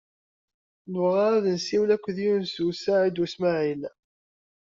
Nebɣa 0.91 1.25
ad 1.37 1.45
nessiwel 1.53 1.89
akked 1.95 2.17
Yunes 2.25 2.55
u 2.67 2.69
Saɛid 2.73 3.17
u 3.23 3.25
Smaɛil. 3.33 3.81